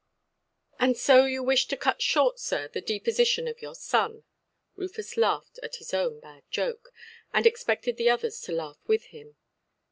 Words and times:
"And 0.79 0.97
so 0.97 1.25
you 1.25 1.43
wish 1.43 1.67
to 1.67 1.77
cut 1.77 2.01
short, 2.01 2.39
sir, 2.39 2.67
the 2.67 2.81
deposition 2.81 3.47
of 3.47 3.61
your 3.61 3.75
son". 3.75 4.23
Rufus 4.75 5.15
laughed 5.15 5.59
at 5.61 5.75
his 5.75 5.93
own 5.93 6.19
bad 6.19 6.41
joke, 6.49 6.91
and 7.35 7.45
expected 7.45 7.97
the 7.97 8.09
others 8.09 8.41
to 8.41 8.51
laugh 8.51 8.79
with 8.87 9.03
him. 9.13 9.35